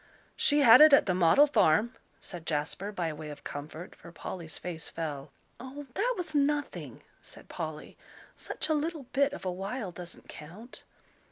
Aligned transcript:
"She 0.35 0.61
had 0.61 0.81
it 0.81 0.93
at 0.93 1.05
the 1.05 1.13
'Model 1.13 1.45
Farm,'" 1.45 1.93
said 2.19 2.47
Jasper, 2.47 2.91
by 2.91 3.13
way 3.13 3.29
of 3.29 3.43
comfort, 3.43 3.93
for 3.95 4.11
Polly's 4.11 4.57
face 4.57 4.89
fell. 4.89 5.31
"Oh, 5.59 5.85
that 5.93 6.15
was 6.17 6.33
nothing," 6.33 7.03
said 7.21 7.47
Polly, 7.49 7.99
"such 8.35 8.67
a 8.67 8.73
little 8.73 9.03
bit 9.13 9.31
of 9.31 9.45
a 9.45 9.51
while 9.51 9.91
doesn't 9.91 10.27
count." 10.27 10.85